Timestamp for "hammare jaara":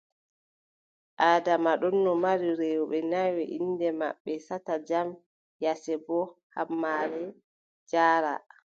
6.53-8.33